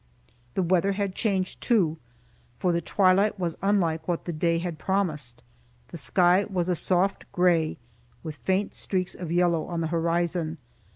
The 0.55 0.63
weather 0.63 0.93
had 0.93 1.13
changed, 1.13 1.61
too, 1.61 1.99
for 2.57 2.71
the 2.71 2.81
twilight 2.81 3.37
was 3.39 3.55
unlike 3.61 4.07
what 4.07 4.25
the 4.25 4.33
day 4.33 4.57
had 4.57 4.79
promised. 4.79 5.43
The 5.89 5.97
sky 5.99 6.43
was 6.49 6.75
soft 6.79 7.31
gray, 7.31 7.77
with 8.23 8.37
faint 8.37 8.73
streaks 8.73 9.13
of 9.13 9.31
yellow 9.31 9.65
on 9.67 9.81
the 9.81 9.87
horizon. 9.93 10.57